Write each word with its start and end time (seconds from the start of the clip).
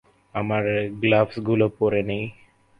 আমার 0.35 0.63
গ্লাভসগুলো 1.01 1.65
পরে 1.79 2.01
নেই। 2.03 2.23